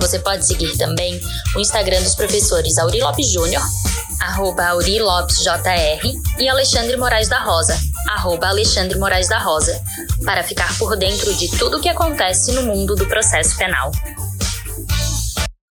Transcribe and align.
Você 0.00 0.18
pode 0.18 0.46
seguir 0.46 0.76
também 0.76 1.20
o 1.56 1.60
Instagram 1.60 2.02
dos 2.02 2.14
professores 2.14 2.76
Auri 2.78 3.00
Lopes 3.00 3.30
Júnior, 3.30 3.62
arroba 4.20 4.66
Auri 4.66 4.98
Lopes 5.00 5.38
JR, 5.38 6.02
e 6.38 6.48
Alexandre 6.48 6.96
Moraes 6.96 7.28
da 7.28 7.42
Rosa, 7.42 7.74
arroba 8.08 8.48
Alexandre 8.48 8.98
Moraes 8.98 9.28
da 9.28 9.38
Rosa, 9.38 9.80
para 10.24 10.42
ficar 10.42 10.76
por 10.78 10.96
dentro 10.96 11.34
de 11.34 11.50
tudo 11.58 11.78
o 11.78 11.80
que 11.80 11.88
acontece 11.88 12.52
no 12.52 12.62
mundo 12.62 12.94
do 12.94 13.06
processo 13.06 13.56
penal. 13.56 13.90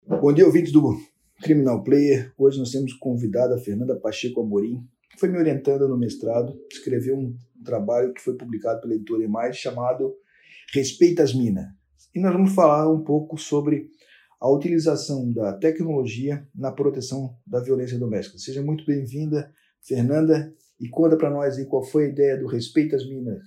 Bom 0.07 0.33
dia, 0.33 0.47
ouvintes 0.47 0.73
do 0.73 0.97
Criminal 1.43 1.83
Player. 1.83 2.33
Hoje 2.39 2.59
nós 2.59 2.71
temos 2.71 2.93
convidada 2.95 3.57
a 3.57 3.59
Fernanda 3.59 3.97
Pacheco 3.97 4.41
Amorim, 4.41 4.81
que 5.11 5.19
foi 5.19 5.29
me 5.29 5.39
orientando 5.39 5.89
no 5.89 5.99
mestrado, 5.99 6.55
escreveu 6.71 7.17
um 7.17 7.35
trabalho 7.65 8.13
que 8.15 8.21
foi 8.21 8.35
publicado 8.35 8.81
pela 8.81 8.95
editora 8.95 9.25
Emais 9.25 9.57
chamado 9.57 10.15
Respeita 10.73 11.23
as 11.23 11.35
Minas. 11.35 11.67
E 12.15 12.21
nós 12.21 12.33
vamos 12.33 12.55
falar 12.55 12.91
um 12.91 13.03
pouco 13.03 13.39
sobre 13.39 13.91
a 14.43 14.51
utilização 14.51 15.33
da 15.33 15.53
tecnologia 15.53 16.45
na 16.53 16.73
proteção 16.73 17.39
da 17.47 17.61
violência 17.61 17.97
doméstica. 17.97 18.39
Seja 18.39 18.61
muito 18.61 18.85
bem-vinda, 18.85 19.55
Fernanda, 19.81 20.53
e 20.81 20.89
conta 20.89 21.17
para 21.17 21.31
nós 21.31 21.57
aí 21.57 21.65
qual 21.65 21.85
foi 21.85 22.07
a 22.07 22.09
ideia 22.09 22.37
do 22.37 22.49
Respeita 22.49 22.97
as 22.97 23.09
Minas. 23.09 23.41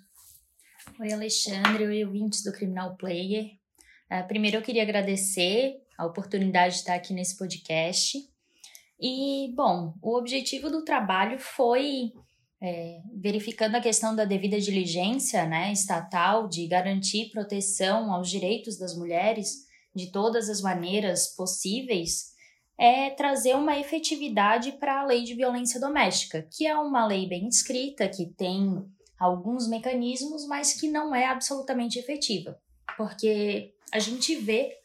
Oi, 0.97 1.11
Alexandre, 1.11 1.85
oi, 1.85 2.05
ouvintes 2.05 2.41
do 2.43 2.53
Criminal 2.53 2.95
Player. 2.95 3.43
Uh, 4.09 4.25
primeiro 4.25 4.55
eu 4.55 4.61
queria 4.61 4.83
agradecer 4.83 5.81
a 5.97 6.05
oportunidade 6.05 6.75
de 6.75 6.79
estar 6.79 6.95
aqui 6.95 7.13
nesse 7.13 7.37
podcast. 7.37 8.17
E, 8.97 9.53
bom, 9.53 9.93
o 10.01 10.17
objetivo 10.17 10.69
do 10.69 10.85
trabalho 10.85 11.37
foi 11.37 12.13
é, 12.63 13.01
verificando 13.13 13.75
a 13.75 13.81
questão 13.81 14.15
da 14.15 14.23
devida 14.23 14.61
diligência 14.61 15.45
né, 15.45 15.73
estatal 15.73 16.47
de 16.47 16.65
garantir 16.67 17.31
proteção 17.31 18.13
aos 18.13 18.29
direitos 18.29 18.77
das 18.77 18.95
mulheres 18.95 19.64
de 19.95 20.11
todas 20.11 20.49
as 20.49 20.61
maneiras 20.61 21.27
possíveis, 21.27 22.35
é 22.77 23.09
trazer 23.11 23.55
uma 23.55 23.79
efetividade 23.79 24.73
para 24.73 24.99
a 24.99 25.05
lei 25.05 25.23
de 25.23 25.33
violência 25.33 25.79
doméstica, 25.79 26.45
que 26.51 26.67
é 26.67 26.77
uma 26.77 27.05
lei 27.05 27.27
bem 27.27 27.47
escrita, 27.47 28.07
que 28.09 28.25
tem 28.25 28.85
alguns 29.17 29.67
mecanismos, 29.67 30.45
mas 30.45 30.73
que 30.73 30.89
não 30.89 31.15
é 31.15 31.25
absolutamente 31.25 31.97
efetiva. 31.97 32.59
Porque 32.97 33.73
a 33.91 33.99
gente 33.99 34.35
vê 34.35 34.77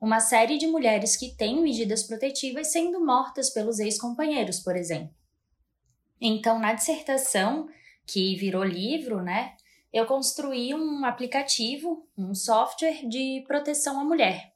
uma 0.00 0.20
série 0.20 0.56
de 0.56 0.66
mulheres 0.66 1.16
que 1.16 1.36
têm 1.36 1.62
medidas 1.62 2.02
protetivas 2.02 2.72
sendo 2.72 3.04
mortas 3.04 3.50
pelos 3.50 3.78
ex-companheiros, 3.78 4.60
por 4.60 4.74
exemplo. 4.76 5.14
Então, 6.20 6.58
na 6.58 6.72
dissertação, 6.72 7.68
que 8.06 8.36
virou 8.36 8.64
livro, 8.64 9.22
né, 9.22 9.54
eu 9.92 10.06
construí 10.06 10.74
um 10.74 11.04
aplicativo, 11.04 12.08
um 12.16 12.34
software 12.34 13.06
de 13.06 13.44
proteção 13.46 14.00
à 14.00 14.04
mulher, 14.04 14.53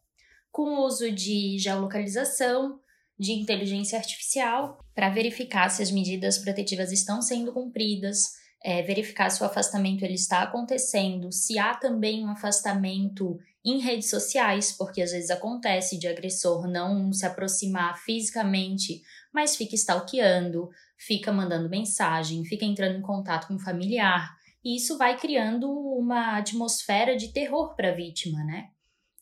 com 0.50 0.80
uso 0.84 1.10
de 1.10 1.58
geolocalização, 1.58 2.80
de 3.18 3.32
inteligência 3.32 3.98
artificial, 3.98 4.78
para 4.94 5.10
verificar 5.10 5.68
se 5.70 5.82
as 5.82 5.91
medidas 5.91 6.38
protetivas 6.38 6.92
estão 6.92 7.20
sendo 7.20 7.52
cumpridas, 7.52 8.38
é, 8.62 8.82
verificar 8.82 9.30
se 9.30 9.42
o 9.42 9.46
afastamento 9.46 10.04
ele 10.04 10.14
está 10.14 10.42
acontecendo, 10.42 11.32
se 11.32 11.58
há 11.58 11.75
também 11.75 12.25
um 12.25 12.31
afastamento 12.31 13.38
em 13.64 13.81
redes 13.81 14.08
sociais, 14.08 14.72
porque 14.72 15.03
às 15.03 15.10
vezes 15.10 15.31
acontece 15.31 15.98
de 15.98 16.06
agressor 16.06 16.66
não 16.69 17.12
se 17.12 17.26
aproximar 17.26 17.98
fisicamente, 17.98 19.03
mas 19.32 19.56
fica 19.56 19.75
stalkeando, 19.75 20.69
fica 20.97 21.32
mandando 21.32 21.69
mensagem, 21.69 22.44
fica 22.44 22.64
entrando 22.64 22.98
em 22.98 23.03
contato 23.03 23.47
com 23.48 23.54
o 23.54 23.60
familiar, 23.60 24.37
e 24.64 24.76
isso 24.76 24.98
vai 24.98 25.16
criando 25.16 25.70
uma 25.70 26.38
atmosfera 26.38 27.16
de 27.16 27.32
terror 27.32 27.75
para 27.76 27.91
a 27.91 27.94
vítima, 27.94 28.42
né? 28.44 28.69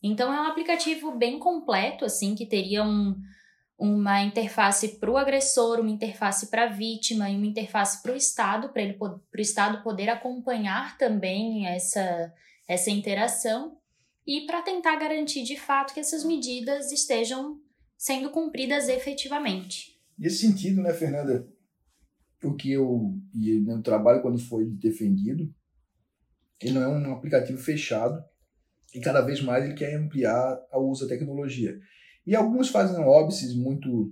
Então 0.01 0.33
é 0.33 0.41
um 0.41 0.45
aplicativo 0.45 1.11
bem 1.17 1.39
completo, 1.39 2.05
assim, 2.05 2.35
que 2.35 2.45
teria 2.45 2.83
um, 2.83 3.15
uma 3.77 4.21
interface 4.21 4.99
para 4.99 5.11
o 5.11 5.17
agressor, 5.17 5.79
uma 5.79 5.89
interface 5.89 6.47
para 6.47 6.65
a 6.65 6.69
vítima 6.69 7.29
e 7.29 7.35
uma 7.35 7.45
interface 7.45 8.01
para 8.01 8.13
o 8.13 8.15
Estado, 8.15 8.69
para 8.69 8.81
ele 8.81 8.97
o 8.99 9.21
Estado 9.37 9.83
poder 9.83 10.09
acompanhar 10.09 10.97
também 10.97 11.67
essa, 11.67 12.33
essa 12.67 12.89
interação 12.89 13.77
e 14.25 14.41
para 14.45 14.61
tentar 14.61 14.97
garantir 14.97 15.43
de 15.43 15.57
fato 15.57 15.93
que 15.93 15.99
essas 15.99 16.23
medidas 16.23 16.91
estejam 16.91 17.59
sendo 17.97 18.29
cumpridas 18.29 18.89
efetivamente. 18.89 19.97
Nesse 20.17 20.39
sentido, 20.39 20.81
né, 20.81 20.93
Fernanda, 20.93 21.47
o 22.43 22.55
que 22.55 22.71
eu 22.71 23.15
e 23.33 23.59
no 23.59 23.81
trabalho 23.81 24.21
quando 24.21 24.37
foi 24.37 24.65
defendido, 24.65 25.51
ele 26.59 26.73
não 26.73 26.83
é 26.83 26.87
um 26.87 27.13
aplicativo 27.13 27.57
fechado 27.57 28.23
e 28.93 28.99
cada 28.99 29.21
vez 29.21 29.41
mais 29.41 29.65
ele 29.65 29.73
quer 29.73 29.95
ampliar 29.95 30.59
o 30.73 30.89
uso 30.89 31.07
da 31.07 31.15
tecnologia. 31.15 31.77
E 32.25 32.35
alguns 32.35 32.69
fazem 32.69 32.99
óbices 33.03 33.55
muito 33.55 34.11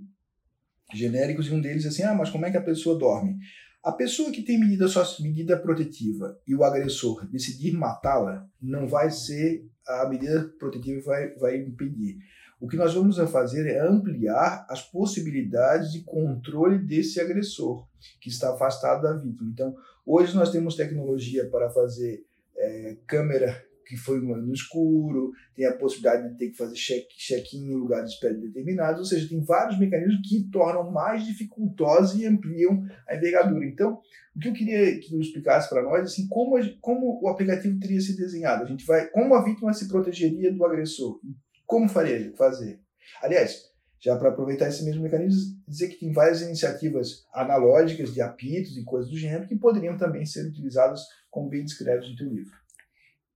genéricos, 0.94 1.46
e 1.46 1.52
um 1.52 1.60
deles 1.60 1.84
é 1.84 1.88
assim: 1.88 2.02
ah, 2.02 2.14
mas 2.14 2.30
como 2.30 2.46
é 2.46 2.50
que 2.50 2.56
a 2.56 2.62
pessoa 2.62 2.98
dorme? 2.98 3.36
A 3.82 3.92
pessoa 3.92 4.32
que 4.32 4.42
tem 4.42 4.58
medida, 4.58 4.88
só, 4.88 5.04
medida 5.20 5.56
protetiva 5.56 6.36
e 6.46 6.54
o 6.54 6.64
agressor 6.64 7.24
decidir 7.30 7.72
matá-la, 7.72 8.44
não 8.60 8.88
vai 8.88 9.10
ser 9.10 9.64
a 9.86 10.08
medida 10.08 10.52
protetiva 10.58 11.00
vai, 11.02 11.34
vai 11.36 11.56
impedir. 11.56 12.18
O 12.58 12.66
que 12.66 12.76
nós 12.76 12.94
vamos 12.94 13.16
fazer 13.30 13.66
é 13.66 13.78
ampliar 13.78 14.66
as 14.68 14.82
possibilidades 14.82 15.92
de 15.92 16.00
controle 16.02 16.78
desse 16.78 17.20
agressor 17.20 17.86
que 18.20 18.28
está 18.28 18.52
afastado 18.52 19.02
da 19.02 19.12
vítima. 19.12 19.50
Então, 19.52 19.76
hoje 20.04 20.34
nós 20.34 20.50
temos 20.50 20.74
tecnologia 20.74 21.48
para 21.50 21.70
fazer 21.70 22.24
é, 22.56 22.96
câmera 23.06 23.62
que 23.86 23.96
foi 23.96 24.20
no 24.20 24.52
escuro, 24.52 25.32
tem 25.54 25.64
a 25.64 25.76
possibilidade 25.76 26.28
de 26.28 26.36
ter 26.36 26.50
que 26.50 26.56
fazer 26.56 26.74
check-in 26.74 27.70
em 27.70 27.74
lugares 27.74 28.18
determinados, 28.20 29.00
ou 29.00 29.06
seja, 29.06 29.28
tem 29.28 29.40
vários 29.44 29.78
mecanismos 29.78 30.28
que 30.28 30.48
tornam 30.50 30.90
mais 30.90 31.24
dificultosos 31.24 32.20
e 32.20 32.26
ampliam 32.26 32.84
a 33.08 33.14
envergadura. 33.14 33.64
Então, 33.64 34.00
o 34.34 34.40
que 34.40 34.48
eu 34.48 34.52
queria 34.52 34.98
que 34.98 35.08
tu 35.08 35.20
explicasse 35.20 35.68
para 35.68 35.82
nós, 35.82 36.02
assim, 36.02 36.26
como, 36.28 36.56
como 36.80 37.20
o 37.22 37.28
aplicativo 37.28 37.78
teria 37.78 38.00
se 38.00 38.16
desenhado? 38.16 38.64
A 38.64 38.66
gente 38.66 38.84
vai, 38.84 39.06
como 39.10 39.34
a 39.34 39.42
vítima 39.42 39.72
se 39.72 39.86
protegeria 39.88 40.52
do 40.52 40.64
agressor? 40.64 41.20
Como 41.64 41.88
faria 41.88 42.32
fazer? 42.36 42.80
Aliás, 43.22 43.70
já 44.00 44.16
para 44.16 44.30
aproveitar 44.30 44.68
esse 44.68 44.84
mesmo 44.84 45.02
mecanismo, 45.02 45.56
dizer 45.66 45.88
que 45.88 45.98
tem 45.98 46.12
várias 46.12 46.42
iniciativas 46.42 47.24
analógicas 47.32 48.12
de 48.12 48.20
apitos 48.20 48.76
e 48.76 48.84
coisas 48.84 49.10
do 49.10 49.16
gênero 49.16 49.46
que 49.46 49.56
poderiam 49.56 49.96
também 49.96 50.26
ser 50.26 50.46
utilizadas 50.46 51.00
como 51.30 51.48
bem 51.48 51.64
descreves 51.64 52.10
no 52.10 52.16
teu 52.16 52.28
livro. 52.28 52.65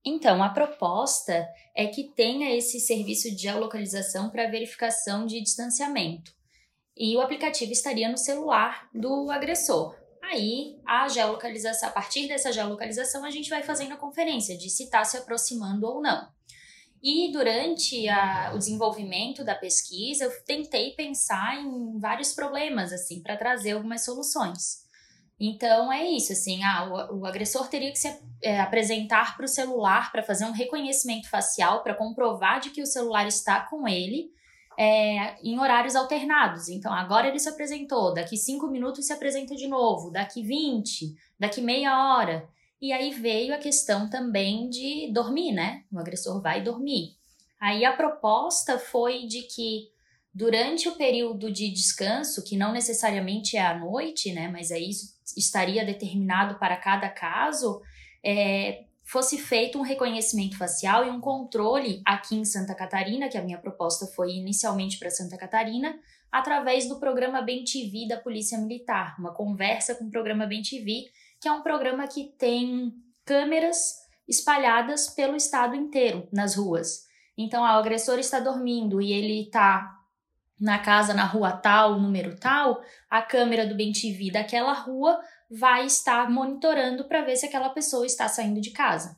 Então, 0.03 0.41
a 0.41 0.49
proposta 0.49 1.47
é 1.75 1.85
que 1.85 2.05
tenha 2.15 2.55
esse 2.55 2.79
serviço 2.79 3.29
de 3.29 3.43
geolocalização 3.43 4.29
para 4.29 4.49
verificação 4.49 5.25
de 5.25 5.39
distanciamento. 5.41 6.33
E 6.97 7.15
o 7.15 7.21
aplicativo 7.21 7.71
estaria 7.71 8.09
no 8.09 8.17
celular 8.17 8.89
do 8.93 9.29
agressor. 9.31 9.95
Aí, 10.21 10.79
a 10.85 11.07
geolocalização, 11.07 11.89
a 11.89 11.91
partir 11.91 12.27
dessa 12.27 12.51
geolocalização, 12.51 13.23
a 13.23 13.31
gente 13.31 13.49
vai 13.49 13.63
fazendo 13.63 13.93
a 13.93 13.97
conferência 13.97 14.57
de 14.57 14.69
se 14.69 14.83
está 14.83 15.03
se 15.03 15.17
aproximando 15.17 15.87
ou 15.87 16.01
não. 16.01 16.29
E 17.03 17.31
durante 17.31 18.07
a, 18.07 18.51
o 18.53 18.57
desenvolvimento 18.59 19.43
da 19.43 19.55
pesquisa, 19.55 20.25
eu 20.25 20.43
tentei 20.43 20.91
pensar 20.91 21.59
em 21.59 21.99
vários 21.99 22.33
problemas, 22.33 22.93
assim, 22.93 23.21
para 23.21 23.37
trazer 23.37 23.71
algumas 23.71 24.05
soluções. 24.05 24.83
Então 25.43 25.91
é 25.91 26.07
isso, 26.07 26.33
assim, 26.33 26.63
ah, 26.63 27.07
o, 27.09 27.21
o 27.21 27.25
agressor 27.25 27.67
teria 27.67 27.91
que 27.91 27.97
se 27.97 28.15
é, 28.43 28.59
apresentar 28.59 29.35
para 29.35 29.45
o 29.45 29.49
celular 29.49 30.11
para 30.11 30.21
fazer 30.21 30.45
um 30.45 30.51
reconhecimento 30.51 31.27
facial 31.27 31.81
para 31.81 31.95
comprovar 31.95 32.59
de 32.59 32.69
que 32.69 32.79
o 32.79 32.85
celular 32.85 33.27
está 33.27 33.61
com 33.61 33.87
ele 33.87 34.31
é, 34.77 35.35
em 35.43 35.59
horários 35.59 35.95
alternados. 35.95 36.69
Então 36.69 36.93
agora 36.93 37.27
ele 37.27 37.39
se 37.39 37.49
apresentou, 37.49 38.13
daqui 38.13 38.37
cinco 38.37 38.67
minutos 38.67 39.07
se 39.07 39.13
apresenta 39.13 39.55
de 39.55 39.67
novo, 39.67 40.11
daqui 40.11 40.43
20, 40.43 41.15
daqui 41.39 41.59
meia 41.59 42.15
hora. 42.15 42.47
E 42.79 42.93
aí 42.93 43.09
veio 43.09 43.55
a 43.55 43.57
questão 43.57 44.07
também 44.11 44.69
de 44.69 45.11
dormir, 45.11 45.53
né? 45.53 45.85
O 45.91 45.97
agressor 45.97 46.39
vai 46.39 46.61
dormir. 46.61 47.15
Aí 47.59 47.83
a 47.83 47.93
proposta 47.93 48.77
foi 48.77 49.25
de 49.25 49.41
que 49.41 49.89
durante 50.31 50.87
o 50.87 50.95
período 50.95 51.51
de 51.51 51.69
descanso, 51.69 52.43
que 52.43 52.55
não 52.55 52.71
necessariamente 52.71 53.57
é 53.57 53.65
à 53.65 53.77
noite, 53.77 54.31
né? 54.31 54.47
Mas 54.47 54.71
aí 54.71 54.89
isso 54.89 55.20
estaria 55.37 55.85
determinado 55.85 56.57
para 56.59 56.77
cada 56.77 57.09
caso, 57.09 57.81
é, 58.23 58.85
fosse 59.03 59.37
feito 59.37 59.77
um 59.77 59.81
reconhecimento 59.81 60.57
facial 60.57 61.05
e 61.05 61.09
um 61.09 61.19
controle 61.19 62.01
aqui 62.05 62.35
em 62.35 62.45
Santa 62.45 62.73
Catarina, 62.73 63.29
que 63.29 63.37
a 63.37 63.43
minha 63.43 63.57
proposta 63.57 64.05
foi 64.07 64.31
inicialmente 64.31 64.97
para 64.97 65.09
Santa 65.09 65.37
Catarina, 65.37 65.99
através 66.31 66.87
do 66.87 66.99
programa 66.99 67.41
Bem 67.41 67.63
TV 67.63 68.07
da 68.07 68.17
Polícia 68.17 68.57
Militar, 68.57 69.15
uma 69.19 69.33
conversa 69.33 69.95
com 69.95 70.05
o 70.05 70.11
programa 70.11 70.45
Bem 70.45 70.61
TV, 70.61 71.05
que 71.41 71.47
é 71.47 71.51
um 71.51 71.61
programa 71.61 72.07
que 72.07 72.33
tem 72.37 72.93
câmeras 73.25 73.95
espalhadas 74.27 75.09
pelo 75.09 75.35
estado 75.35 75.75
inteiro 75.75 76.27
nas 76.31 76.55
ruas. 76.55 77.05
Então, 77.37 77.65
ah, 77.65 77.75
o 77.75 77.79
agressor 77.79 78.19
está 78.19 78.39
dormindo 78.39 79.01
e 79.01 79.11
ele 79.11 79.43
está 79.43 80.00
na 80.61 80.77
casa 80.77 81.13
na 81.13 81.25
rua 81.25 81.51
tal, 81.51 81.99
número 81.99 82.35
tal, 82.39 82.81
a 83.09 83.21
câmera 83.21 83.65
do 83.65 83.75
Bem 83.75 83.91
TV 83.91 84.29
daquela 84.31 84.73
rua 84.73 85.19
vai 85.49 85.87
estar 85.87 86.29
monitorando 86.29 87.05
para 87.05 87.23
ver 87.23 87.35
se 87.35 87.47
aquela 87.47 87.69
pessoa 87.69 88.05
está 88.05 88.27
saindo 88.27 88.61
de 88.61 88.69
casa. 88.69 89.17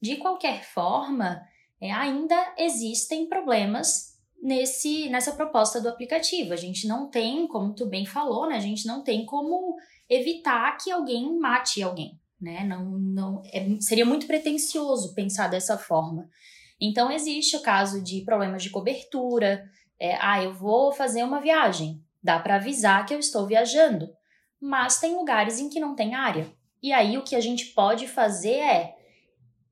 De 0.00 0.16
qualquer 0.16 0.62
forma, 0.62 1.42
é, 1.80 1.90
ainda 1.90 2.36
existem 2.56 3.28
problemas 3.28 4.16
nesse 4.40 5.08
nessa 5.08 5.32
proposta 5.32 5.80
do 5.80 5.88
aplicativo. 5.88 6.52
A 6.52 6.56
gente 6.56 6.86
não 6.86 7.10
tem, 7.10 7.48
como 7.48 7.74
tu 7.74 7.86
bem 7.86 8.06
falou, 8.06 8.48
né? 8.48 8.56
A 8.56 8.60
gente 8.60 8.86
não 8.86 9.02
tem 9.02 9.26
como 9.26 9.76
evitar 10.08 10.76
que 10.76 10.90
alguém 10.90 11.36
mate 11.36 11.82
alguém, 11.82 12.20
né? 12.40 12.64
Não, 12.64 12.84
não 12.84 13.42
é, 13.52 13.66
seria 13.80 14.06
muito 14.06 14.26
pretensioso 14.26 15.14
pensar 15.14 15.48
dessa 15.48 15.76
forma. 15.76 16.28
Então 16.80 17.10
existe 17.10 17.56
o 17.56 17.62
caso 17.62 18.02
de 18.02 18.22
problemas 18.24 18.62
de 18.62 18.70
cobertura. 18.70 19.64
É, 19.98 20.16
ah, 20.20 20.42
eu 20.42 20.52
vou 20.52 20.92
fazer 20.92 21.22
uma 21.22 21.40
viagem. 21.40 22.02
Dá 22.22 22.38
para 22.38 22.56
avisar 22.56 23.06
que 23.06 23.14
eu 23.14 23.18
estou 23.18 23.46
viajando, 23.46 24.08
mas 24.60 24.98
tem 24.98 25.14
lugares 25.14 25.58
em 25.58 25.68
que 25.68 25.80
não 25.80 25.94
tem 25.94 26.14
área. 26.14 26.50
E 26.82 26.92
aí 26.92 27.16
o 27.16 27.22
que 27.24 27.36
a 27.36 27.40
gente 27.40 27.66
pode 27.66 28.06
fazer 28.06 28.58
é 28.58 28.96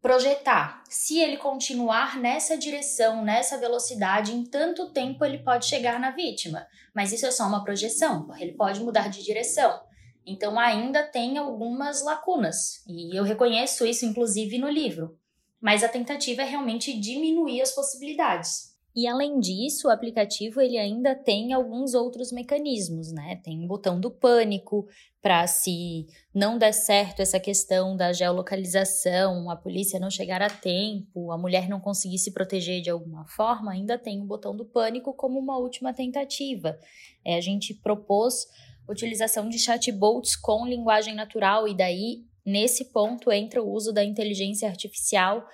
projetar. 0.01 0.83
Se 0.89 1.19
ele 1.19 1.39
continuar 1.39 2.19
nessa 2.19 2.59
direção, 2.59 3.25
nessa 3.25 3.57
velocidade, 3.57 4.35
em 4.35 4.45
tanto 4.45 4.91
tempo 4.91 5.25
ele 5.25 5.39
pode 5.39 5.67
chegar 5.67 5.99
na 5.99 6.11
vítima. 6.11 6.67
Mas 6.95 7.11
isso 7.11 7.25
é 7.25 7.31
só 7.31 7.47
uma 7.47 7.65
projeção, 7.65 8.29
ele 8.39 8.53
pode 8.53 8.81
mudar 8.81 9.09
de 9.09 9.23
direção. 9.23 9.81
Então 10.27 10.59
ainda 10.59 11.03
tem 11.03 11.39
algumas 11.39 12.03
lacunas, 12.03 12.83
e 12.87 13.17
eu 13.17 13.25
reconheço 13.25 13.87
isso 13.87 14.05
inclusive 14.05 14.59
no 14.59 14.69
livro. 14.69 15.19
Mas 15.61 15.83
a 15.83 15.89
tentativa 15.89 16.43
é 16.43 16.45
realmente 16.45 16.99
diminuir 16.99 17.63
as 17.63 17.73
possibilidades. 17.73 18.74
E 18.97 19.09
além 19.09 19.41
disso, 19.41 19.89
o 19.89 19.91
aplicativo 19.91 20.61
ele 20.61 20.79
ainda 20.79 21.17
tem 21.17 21.53
alguns 21.53 21.95
outros 21.95 22.31
mecanismos, 22.31 23.11
né? 23.11 23.41
Tem 23.43 23.59
um 23.59 23.67
botão 23.67 23.99
do 23.99 24.09
pânico 24.09 24.87
para 25.21 25.47
se 25.49 26.07
não 26.33 26.57
der 26.57 26.73
certo 26.73 27.21
essa 27.21 27.41
questão 27.41 27.97
da 27.97 28.13
geolocalização, 28.13 29.51
a 29.51 29.57
polícia 29.57 29.99
não 29.99 30.11
chegar 30.11 30.41
a 30.43 30.51
tempo, 30.51 31.33
a 31.33 31.39
mulher 31.39 31.69
não 31.69 31.81
conseguir 31.81 32.19
se 32.19 32.31
proteger 32.31 32.83
de 32.83 32.91
alguma 32.91 33.27
forma, 33.27 33.73
ainda 33.73 33.99
tem 33.99 34.21
o 34.21 34.27
botão 34.27 34.57
do 34.57 34.65
pânico 34.65 35.13
como 35.13 35.41
uma 35.41 35.59
última 35.59 35.93
tentativa. 35.93 36.79
É, 37.25 37.37
a 37.37 37.41
gente 37.41 37.75
propôs 37.75 38.47
utilização 38.89 39.49
de 39.49 39.59
chatbots 39.59 40.37
com 40.37 40.67
linguagem 40.67 41.15
natural 41.15 41.67
e 41.67 41.75
daí 41.75 42.25
nesse 42.45 42.93
ponto 42.93 43.33
entra 43.33 43.63
o 43.63 43.69
uso 43.69 43.93
da 43.93 44.05
inteligência 44.05 44.69
artificial 44.69 45.45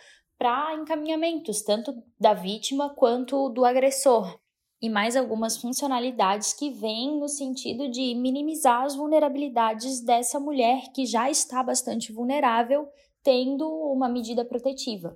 para 0.40 0.74
encaminhamentos, 0.74 1.60
tanto 1.60 2.02
da 2.18 2.32
vítima 2.32 2.94
quanto 2.94 3.50
do 3.50 3.62
agressor. 3.62 4.40
E 4.80 4.88
mais 4.88 5.14
algumas 5.14 5.58
funcionalidades 5.58 6.54
que 6.54 6.70
vêm 6.70 7.20
no 7.20 7.28
sentido 7.28 7.90
de 7.90 8.14
minimizar 8.14 8.84
as 8.84 8.96
vulnerabilidades 8.96 10.00
dessa 10.00 10.40
mulher 10.40 10.90
que 10.94 11.04
já 11.04 11.30
está 11.30 11.62
bastante 11.62 12.10
vulnerável, 12.10 12.88
tendo 13.22 13.68
uma 13.68 14.08
medida 14.08 14.42
protetiva. 14.42 15.14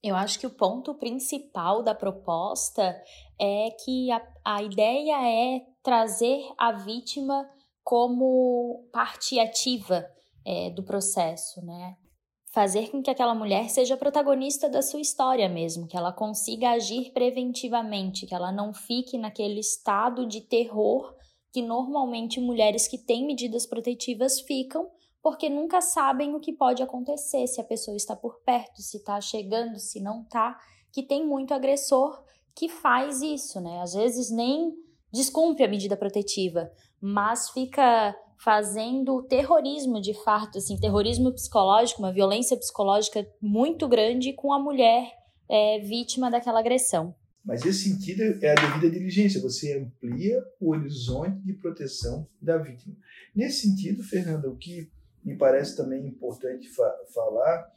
Eu 0.00 0.14
acho 0.14 0.38
que 0.38 0.46
o 0.46 0.54
ponto 0.54 0.94
principal 0.94 1.82
da 1.82 1.92
proposta 1.92 2.96
é 3.40 3.70
que 3.84 4.12
a, 4.12 4.22
a 4.44 4.62
ideia 4.62 5.28
é 5.28 5.66
trazer 5.82 6.40
a 6.56 6.70
vítima 6.70 7.50
como 7.82 8.88
parte 8.92 9.40
ativa 9.40 10.06
é, 10.44 10.70
do 10.70 10.84
processo, 10.84 11.60
né? 11.66 11.96
Fazer 12.56 12.90
com 12.90 13.02
que 13.02 13.10
aquela 13.10 13.34
mulher 13.34 13.68
seja 13.68 13.98
protagonista 13.98 14.66
da 14.66 14.80
sua 14.80 15.02
história 15.02 15.46
mesmo, 15.46 15.86
que 15.86 15.94
ela 15.94 16.10
consiga 16.10 16.70
agir 16.70 17.12
preventivamente, 17.12 18.24
que 18.24 18.34
ela 18.34 18.50
não 18.50 18.72
fique 18.72 19.18
naquele 19.18 19.60
estado 19.60 20.26
de 20.26 20.40
terror 20.40 21.14
que 21.52 21.60
normalmente 21.60 22.40
mulheres 22.40 22.88
que 22.88 22.96
têm 22.96 23.26
medidas 23.26 23.66
protetivas 23.66 24.40
ficam, 24.40 24.88
porque 25.22 25.50
nunca 25.50 25.82
sabem 25.82 26.34
o 26.34 26.40
que 26.40 26.50
pode 26.50 26.82
acontecer, 26.82 27.46
se 27.46 27.60
a 27.60 27.64
pessoa 27.64 27.94
está 27.94 28.16
por 28.16 28.40
perto, 28.40 28.80
se 28.80 28.96
está 28.96 29.20
chegando, 29.20 29.78
se 29.78 30.00
não 30.00 30.22
está, 30.22 30.58
que 30.90 31.02
tem 31.02 31.26
muito 31.26 31.52
agressor 31.52 32.24
que 32.54 32.70
faz 32.70 33.20
isso, 33.20 33.60
né? 33.60 33.82
Às 33.82 33.92
vezes 33.92 34.30
nem 34.30 34.72
descumpre 35.12 35.62
a 35.62 35.68
medida 35.68 35.94
protetiva, 35.94 36.72
mas 37.02 37.50
fica 37.50 38.16
fazendo 38.38 39.22
terrorismo 39.22 40.00
de 40.00 40.14
fato, 40.22 40.58
assim, 40.58 40.78
terrorismo 40.78 41.32
psicológico, 41.32 42.02
uma 42.02 42.12
violência 42.12 42.56
psicológica 42.56 43.26
muito 43.40 43.88
grande 43.88 44.32
com 44.32 44.52
a 44.52 44.58
mulher 44.58 45.10
é, 45.48 45.80
vítima 45.80 46.30
daquela 46.30 46.60
agressão. 46.60 47.14
Mas 47.44 47.64
esse 47.64 47.88
sentido 47.90 48.22
é 48.42 48.50
a 48.50 48.54
devida 48.54 48.90
diligência, 48.90 49.40
você 49.40 49.78
amplia 49.78 50.42
o 50.60 50.70
horizonte 50.70 51.38
de 51.44 51.52
proteção 51.52 52.28
da 52.42 52.58
vítima. 52.58 52.96
Nesse 53.34 53.68
sentido, 53.68 54.02
Fernanda, 54.02 54.48
o 54.48 54.56
que 54.56 54.90
me 55.24 55.36
parece 55.36 55.76
também 55.76 56.06
importante 56.06 56.68
fa 56.68 56.92
falar 57.14 57.72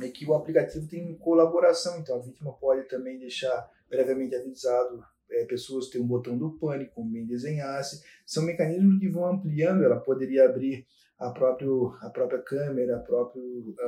é 0.00 0.08
que 0.08 0.24
o 0.24 0.34
aplicativo 0.34 0.86
tem 0.88 1.14
colaboração, 1.18 1.98
então 1.98 2.16
a 2.16 2.22
vítima 2.22 2.52
pode 2.54 2.88
também 2.88 3.18
deixar 3.18 3.70
previamente 3.90 4.34
avisado 4.34 5.04
é, 5.32 5.44
pessoas 5.44 5.88
têm 5.88 6.00
um 6.00 6.06
botão 6.06 6.36
do 6.36 6.52
pânico, 6.52 6.94
como 6.94 7.10
bem 7.10 7.26
desenhasse. 7.26 8.02
São 8.26 8.44
mecanismos 8.44 8.98
que 8.98 9.08
vão 9.08 9.26
ampliando, 9.26 9.82
ela 9.82 10.00
poderia 10.00 10.44
abrir 10.44 10.86
a, 11.18 11.30
próprio, 11.30 11.94
a 12.00 12.10
própria 12.10 12.40
câmera, 12.42 12.96
a, 12.96 13.00
próprio, 13.00 13.74
a, 13.78 13.86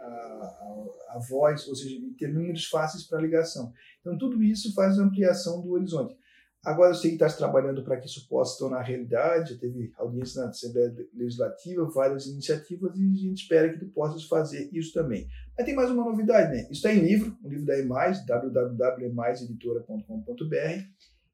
a, 0.00 1.16
a 1.16 1.18
voz, 1.28 1.66
ou 1.68 1.74
seja, 1.74 1.96
ter 2.18 2.32
números 2.32 2.66
fáceis 2.66 3.04
para 3.04 3.20
ligação. 3.20 3.72
Então, 4.00 4.16
tudo 4.16 4.42
isso 4.42 4.72
faz 4.74 4.98
ampliação 4.98 5.60
do 5.60 5.72
horizonte. 5.72 6.16
Agora 6.64 6.90
eu 6.90 6.94
sei 6.96 7.10
que 7.16 7.22
está 7.22 7.28
trabalhando 7.36 7.84
para 7.84 7.96
que 7.96 8.08
isso 8.08 8.26
possa 8.28 8.58
tornar 8.58 8.82
realidade, 8.82 9.54
já 9.54 9.60
teve 9.60 9.92
audiência 9.96 10.42
na 10.42 10.48
Assembleia 10.48 10.92
Legislativa, 11.14 11.88
várias 11.90 12.26
iniciativas, 12.26 12.90
e 12.98 13.04
a 13.04 13.14
gente 13.14 13.42
espera 13.42 13.72
que 13.72 13.78
tu 13.78 13.86
possas 13.86 14.24
fazer 14.24 14.68
isso 14.72 14.92
também. 14.92 15.28
Mas 15.56 15.64
tem 15.64 15.74
mais 15.74 15.90
uma 15.90 16.04
novidade, 16.04 16.52
né? 16.52 16.64
Isso 16.64 16.72
está 16.72 16.92
em 16.92 17.00
livro, 17.00 17.34
um 17.42 17.48
livro 17.48 17.64
da 17.64 17.78
EMAIS, 17.78 18.26
www.emaiseditora.com.br, 18.26 20.84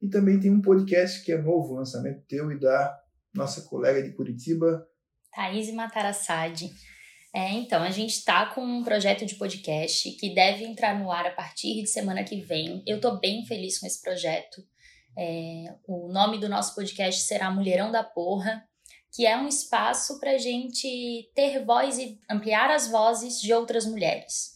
e 0.00 0.08
também 0.08 0.38
tem 0.38 0.48
um 0.50 0.62
podcast 0.62 1.24
que 1.24 1.32
é 1.32 1.38
novo, 1.38 1.74
lançamento 1.74 2.22
teu 2.28 2.52
e 2.52 2.60
da 2.60 2.96
nossa 3.34 3.62
colega 3.62 4.00
de 4.02 4.14
Curitiba, 4.14 4.86
Thaís 5.34 5.72
Matarassade. 5.72 6.70
É, 7.34 7.50
então, 7.52 7.82
a 7.82 7.91
gente 7.91 8.10
está 8.10 8.46
com 8.46 8.62
um 8.62 8.84
projeto 8.84 9.24
de 9.24 9.36
podcast 9.36 10.10
que 10.12 10.34
deve 10.34 10.64
entrar 10.64 10.98
no 10.98 11.10
ar 11.10 11.26
a 11.26 11.31
partir 11.31 11.81
de 11.81 11.88
semana 11.88 12.22
que 12.22 12.43
vem. 12.43 12.82
Eu 12.86 12.96
estou 12.96 13.19
bem 13.19 13.44
feliz 13.46 13.79
com 13.79 13.86
esse 13.86 14.02
projeto. 14.02 14.62
É, 15.17 15.74
o 15.86 16.12
nome 16.12 16.38
do 16.38 16.48
nosso 16.48 16.74
podcast 16.74 17.22
será 17.22 17.50
Mulherão 17.50 17.91
da 17.91 18.05
Porra, 18.05 18.62
que 19.12 19.26
é 19.26 19.36
um 19.36 19.46
espaço 19.46 20.19
para 20.19 20.32
a 20.32 20.38
gente 20.38 21.31
ter 21.34 21.62
voz 21.64 21.98
e 21.98 22.19
ampliar 22.31 22.70
as 22.70 22.88
vozes 22.88 23.40
de 23.40 23.52
outras 23.52 23.84
mulheres. 23.84 24.52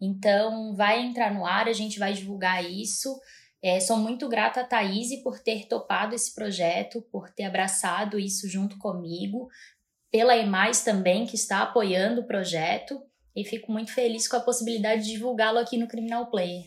Então, 0.00 0.74
vai 0.74 1.00
entrar 1.00 1.34
no 1.34 1.44
ar, 1.44 1.68
a 1.68 1.72
gente 1.72 1.98
vai 1.98 2.14
divulgar 2.14 2.64
isso. 2.64 3.20
É, 3.62 3.78
sou 3.80 3.98
muito 3.98 4.28
grata 4.28 4.60
a 4.60 4.64
Thaís 4.64 5.14
por 5.22 5.38
ter 5.40 5.66
topado 5.66 6.14
esse 6.14 6.34
projeto, 6.34 7.02
por 7.12 7.28
ter 7.30 7.44
abraçado 7.44 8.18
isso 8.18 8.48
junto 8.48 8.78
comigo, 8.78 9.48
pela 10.10 10.36
EMAIS 10.36 10.82
também, 10.82 11.26
que 11.26 11.34
está 11.34 11.62
apoiando 11.62 12.22
o 12.22 12.26
projeto, 12.26 13.02
e 13.36 13.44
fico 13.44 13.70
muito 13.70 13.92
feliz 13.92 14.26
com 14.26 14.36
a 14.36 14.40
possibilidade 14.40 15.04
de 15.04 15.10
divulgá-lo 15.10 15.58
aqui 15.58 15.76
no 15.76 15.88
Criminal 15.88 16.30
Player. 16.30 16.64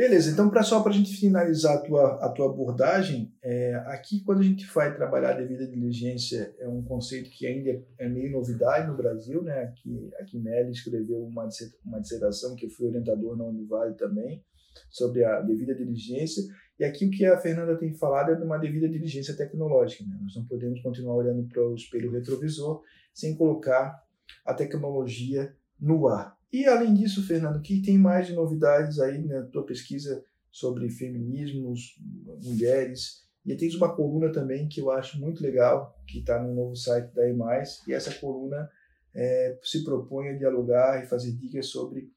Beleza, 0.00 0.30
então 0.30 0.48
pra, 0.48 0.62
só 0.62 0.80
para 0.82 0.92
a 0.92 0.94
gente 0.94 1.14
finalizar 1.14 1.76
a 1.76 1.80
tua, 1.82 2.14
a 2.24 2.30
tua 2.30 2.46
abordagem, 2.46 3.30
é, 3.42 3.74
aqui 3.88 4.24
quando 4.24 4.40
a 4.40 4.42
gente 4.42 4.64
vai 4.72 4.96
trabalhar 4.96 5.32
a 5.32 5.36
devida 5.36 5.66
diligência, 5.66 6.54
é 6.58 6.66
um 6.66 6.82
conceito 6.82 7.28
que 7.28 7.46
ainda 7.46 7.84
é 7.98 8.08
meio 8.08 8.32
novidade 8.32 8.88
no 8.88 8.96
Brasil, 8.96 9.42
né? 9.42 9.64
Aqui, 9.64 10.10
aqui 10.18 10.38
Melly 10.38 10.70
escreveu 10.70 11.22
uma, 11.22 11.46
uma 11.84 12.00
dissertação 12.00 12.56
que 12.56 12.70
foi 12.70 12.86
orientador 12.86 13.36
na 13.36 13.44
Univale 13.44 13.94
também, 13.94 14.42
sobre 14.88 15.22
a 15.22 15.42
devida 15.42 15.74
diligência, 15.74 16.44
e 16.78 16.84
aqui 16.84 17.04
o 17.04 17.10
que 17.10 17.26
a 17.26 17.38
Fernanda 17.38 17.76
tem 17.76 17.92
falado 17.92 18.32
é 18.32 18.36
de 18.36 18.42
uma 18.42 18.56
devida 18.56 18.88
diligência 18.88 19.36
tecnológica, 19.36 20.02
né? 20.04 20.16
Nós 20.22 20.34
não 20.34 20.46
podemos 20.46 20.80
continuar 20.80 21.16
olhando 21.16 21.46
para 21.46 21.62
o 21.62 21.74
espelho 21.74 22.10
retrovisor 22.10 22.80
sem 23.12 23.36
colocar 23.36 24.02
a 24.46 24.54
tecnologia 24.54 25.54
no 25.80 26.08
ar. 26.08 26.36
E 26.52 26.66
além 26.66 26.94
disso, 26.94 27.26
Fernando, 27.26 27.56
o 27.56 27.62
que 27.62 27.80
tem 27.80 27.96
mais 27.96 28.26
de 28.26 28.34
novidades 28.34 28.98
aí 28.98 29.24
na 29.24 29.42
tua 29.42 29.64
pesquisa 29.64 30.24
sobre 30.50 30.90
feminismos, 30.90 31.96
mulheres? 32.42 33.24
E 33.46 33.54
tens 33.56 33.74
uma 33.74 33.94
coluna 33.94 34.32
também 34.32 34.68
que 34.68 34.80
eu 34.80 34.90
acho 34.90 35.18
muito 35.18 35.42
legal, 35.42 35.96
que 36.06 36.18
está 36.18 36.42
no 36.42 36.54
novo 36.54 36.74
site 36.74 37.14
da 37.14 37.28
EMAIS, 37.28 37.86
e 37.86 37.92
essa 37.92 38.12
coluna 38.14 38.68
é, 39.14 39.58
se 39.62 39.84
propõe 39.84 40.28
a 40.28 40.36
dialogar 40.36 41.02
e 41.02 41.06
fazer 41.06 41.32
dicas 41.32 41.66
sobre 41.66 42.12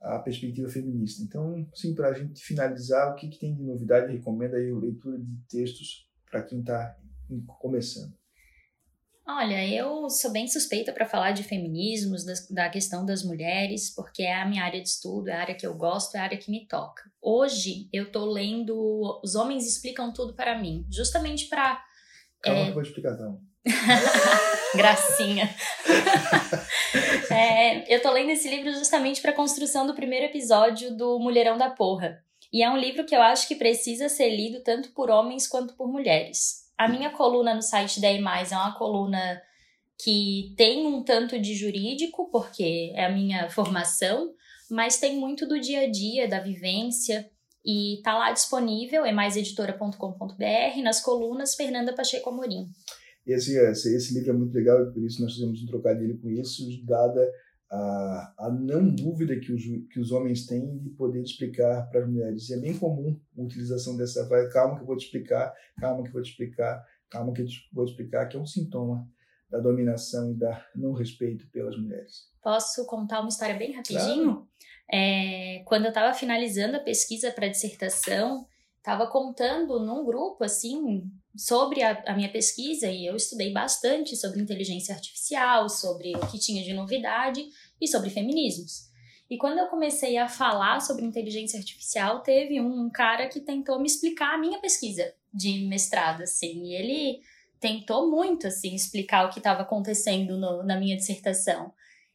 a 0.00 0.18
perspectiva 0.18 0.68
feminista. 0.68 1.22
Então, 1.22 1.66
sim, 1.74 1.94
para 1.94 2.08
a 2.08 2.12
gente 2.12 2.42
finalizar, 2.42 3.12
o 3.12 3.16
que, 3.16 3.28
que 3.28 3.38
tem 3.38 3.54
de 3.54 3.62
novidade? 3.62 4.12
Recomenda 4.12 4.56
aí 4.56 4.70
a 4.70 4.76
leitura 4.76 5.18
de 5.18 5.36
textos 5.48 6.08
para 6.30 6.42
quem 6.42 6.60
está 6.60 6.96
começando. 7.58 8.12
Olha, 9.34 9.66
eu 9.66 10.10
sou 10.10 10.30
bem 10.30 10.46
suspeita 10.46 10.92
para 10.92 11.06
falar 11.06 11.30
de 11.30 11.42
feminismos, 11.42 12.22
da, 12.22 12.34
da, 12.50 12.68
questão 12.68 13.06
das 13.06 13.24
mulheres, 13.24 13.88
porque 13.94 14.22
é 14.22 14.34
a 14.34 14.46
minha 14.46 14.62
área 14.62 14.80
de 14.80 14.88
estudo, 14.88 15.28
é 15.28 15.32
a 15.32 15.40
área 15.40 15.54
que 15.54 15.66
eu 15.66 15.74
gosto, 15.74 16.16
é 16.16 16.20
a 16.20 16.24
área 16.24 16.36
que 16.36 16.50
me 16.50 16.66
toca. 16.66 17.02
Hoje 17.20 17.88
eu 17.92 18.12
tô 18.12 18.26
lendo 18.26 19.20
Os 19.24 19.34
Homens 19.34 19.66
Explicam 19.66 20.12
Tudo 20.12 20.34
para 20.34 20.58
Mim, 20.58 20.86
justamente 20.90 21.46
para. 21.46 21.82
Calma 22.42 22.60
é... 22.60 22.64
que 22.64 22.70
eu 22.70 22.74
vou 22.74 22.82
explicar, 22.82 23.14
então. 23.14 23.40
Gracinha. 24.76 25.48
é, 27.32 27.94
eu 27.94 28.02
tô 28.02 28.10
lendo 28.10 28.30
esse 28.30 28.50
livro 28.50 28.70
justamente 28.72 29.22
para 29.22 29.30
a 29.30 29.36
construção 29.36 29.86
do 29.86 29.94
primeiro 29.94 30.26
episódio 30.26 30.94
do 30.94 31.18
Mulherão 31.18 31.56
da 31.56 31.70
Porra. 31.70 32.22
E 32.52 32.62
é 32.62 32.68
um 32.68 32.76
livro 32.76 33.06
que 33.06 33.16
eu 33.16 33.22
acho 33.22 33.48
que 33.48 33.54
precisa 33.54 34.10
ser 34.10 34.28
lido 34.28 34.62
tanto 34.62 34.90
por 34.90 35.08
homens 35.08 35.46
quanto 35.46 35.74
por 35.74 35.88
mulheres. 35.90 36.61
A 36.78 36.88
minha 36.88 37.10
coluna 37.10 37.54
no 37.54 37.62
site 37.62 38.00
da 38.00 38.10
EMAIS 38.10 38.52
é 38.52 38.56
uma 38.56 38.76
coluna 38.76 39.40
que 40.02 40.54
tem 40.56 40.86
um 40.86 41.02
tanto 41.04 41.38
de 41.38 41.54
jurídico, 41.54 42.28
porque 42.30 42.92
é 42.94 43.06
a 43.06 43.12
minha 43.12 43.48
formação, 43.48 44.32
mas 44.70 44.98
tem 44.98 45.16
muito 45.16 45.46
do 45.46 45.60
dia 45.60 45.82
a 45.82 45.90
dia, 45.90 46.26
da 46.26 46.40
vivência, 46.40 47.30
e 47.64 48.00
tá 48.02 48.18
lá 48.18 48.32
disponível, 48.32 49.04
é 49.04 49.12
maiseditora.com.br, 49.12 50.82
nas 50.82 51.00
colunas 51.00 51.54
Fernanda 51.54 51.94
Pacheco 51.94 52.30
Amorim. 52.30 52.66
Esse, 53.24 53.56
esse, 53.56 53.94
esse 53.94 54.14
livro 54.14 54.30
é 54.30 54.32
muito 54.32 54.52
legal, 54.52 54.82
e 54.82 54.92
por 54.92 55.04
isso 55.04 55.22
nós 55.22 55.34
fizemos 55.34 55.62
um 55.62 55.66
trocadilho 55.66 56.18
com 56.20 56.28
isso, 56.30 56.64
dada 56.84 57.30
a, 57.72 58.34
a 58.38 58.50
não 58.50 58.86
dúvida 58.94 59.34
que 59.40 59.50
os, 59.50 59.62
que 59.90 59.98
os 59.98 60.12
homens 60.12 60.44
têm 60.44 60.78
de 60.78 60.90
poder 60.90 61.22
explicar 61.22 61.88
para 61.88 62.00
as 62.00 62.08
mulheres. 62.08 62.50
E 62.50 62.54
é 62.54 62.58
bem 62.58 62.78
comum 62.78 63.18
a 63.36 63.40
utilização 63.40 63.96
dessa 63.96 64.28
vai, 64.28 64.46
calma 64.50 64.76
que 64.76 64.82
eu 64.82 64.86
vou 64.86 64.96
te 64.96 65.06
explicar, 65.06 65.54
calma 65.80 66.02
que 66.02 66.10
eu 66.10 66.12
vou 66.12 66.22
te 66.22 66.30
explicar, 66.30 66.84
calma 67.08 67.32
que 67.32 67.40
eu 67.40 67.46
vou 67.72 67.86
te 67.86 67.92
explicar, 67.92 68.26
que 68.26 68.36
é 68.36 68.40
um 68.40 68.44
sintoma 68.44 69.08
da 69.50 69.58
dominação 69.58 70.32
e 70.32 70.34
da 70.34 70.62
não 70.76 70.92
respeito 70.92 71.48
pelas 71.50 71.76
mulheres. 71.78 72.30
Posso 72.42 72.84
contar 72.86 73.20
uma 73.20 73.30
história 73.30 73.56
bem 73.56 73.72
rapidinho? 73.72 74.34
Claro. 74.34 74.48
É, 74.92 75.62
quando 75.64 75.84
eu 75.84 75.90
estava 75.90 76.12
finalizando 76.12 76.76
a 76.76 76.80
pesquisa 76.80 77.32
para 77.32 77.46
a 77.46 77.50
dissertação, 77.50 78.46
estava 78.76 79.06
contando 79.06 79.80
num 79.80 80.04
grupo 80.04 80.44
assim 80.44 81.10
sobre 81.36 81.82
a, 81.82 82.02
a, 82.06 82.14
minha 82.14 82.30
pesquisa 82.30 82.88
e 82.88 83.06
eu 83.06 83.16
estudei 83.16 83.52
bastante 83.52 84.16
sobre 84.16 84.40
inteligência 84.40 84.94
artificial, 84.94 85.68
sobre 85.68 86.14
o 86.16 86.26
que 86.26 86.38
tinha 86.38 86.62
de 86.62 86.72
novidade 86.72 87.44
e 87.80 87.88
sobre 87.88 88.10
feminismos. 88.10 88.90
E 89.30 89.38
quando 89.38 89.58
eu 89.58 89.66
comecei 89.66 90.18
a 90.18 90.28
falar 90.28 90.80
sobre 90.80 91.06
inteligência 91.06 91.58
artificial, 91.58 92.20
teve 92.20 92.60
um 92.60 92.90
cara 92.90 93.28
que 93.28 93.40
tentou 93.40 93.80
me 93.80 93.86
explicar 93.86 94.34
a 94.34 94.38
minha 94.38 94.60
pesquisa 94.60 95.14
de 95.32 95.66
mestrado, 95.66 96.22
assim, 96.22 96.64
e 96.64 96.74
ele 96.74 97.20
tentou 97.58 98.10
muito, 98.10 98.46
assim, 98.46 98.74
explicar 98.74 99.24
o 99.24 99.30
que 99.30 99.38
estava 99.38 99.62
acontecendo 99.62 100.36
no, 100.36 100.62
na 100.62 100.78
minha 100.78 100.96
dissertação. 100.96 101.72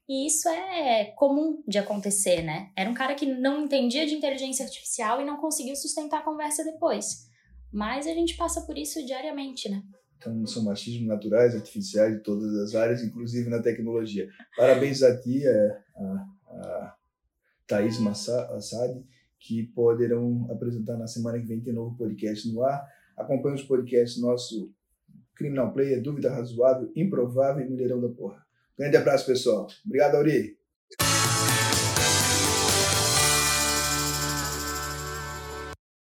E 0.08 0.28
isso 0.28 0.48
é 0.48 1.06
comum 1.18 1.64
de 1.68 1.78
acontecer, 1.80 2.42
né? 2.44 2.72
Era 2.76 2.90
um 2.90 2.94
cara 2.94 3.16
que 3.16 3.26
não 3.26 3.64
entendia 3.64 4.06
de 4.06 4.14
inteligência 4.14 4.64
artificial 4.64 5.20
e 5.20 5.26
não 5.26 5.38
conseguiu 5.38 5.76
sustentar 5.76 6.20
a 6.20 6.24
conversa 6.24 6.64
depois. 6.64 7.27
Mas 7.72 8.08
a 8.08 8.14
gente 8.14 8.36
passa 8.36 8.62
por 8.62 8.78
isso 8.78 9.06
diariamente, 9.06 9.70
né? 9.70 9.84
Então, 10.18 10.46
são 10.48 10.64
machismos 10.64 11.08
naturais, 11.08 11.56
artificiais, 11.56 12.16
de 12.16 12.24
todas 12.24 12.54
as 12.56 12.76
áreas, 12.76 13.04
inclusive 13.04 13.50
na 13.50 13.62
tecnologia. 13.62 14.30
Parabéns 14.56 15.04
a 15.04 15.16
ti, 15.16 15.44
a, 15.48 15.84
a 16.50 16.96
Thaís 17.68 18.00
Assad, 18.02 19.04
que 19.40 19.64
poderão 19.68 20.48
apresentar 20.50 20.98
na 20.98 21.08
semana 21.08 21.40
que 21.40 21.46
vem 21.46 21.62
tem 21.62 21.74
novo 21.74 21.96
podcast 21.96 22.52
no 22.52 22.64
ar. 22.64 22.84
Acompanhe 23.16 23.56
os 23.56 23.64
podcasts 23.64 24.20
nosso 24.20 24.72
Criminal 25.36 25.72
Player, 25.72 26.02
Dúvida 26.02 26.32
Razoável, 26.32 26.92
Improvável 26.96 27.66
e 27.66 27.70
Mulherão 27.70 28.02
da 28.02 28.10
Porra. 28.10 28.44
Grande 28.78 28.98
abraço, 28.98 29.26
pessoal. 29.26 29.68
Obrigado, 29.86 30.16
Auri. 30.16 30.58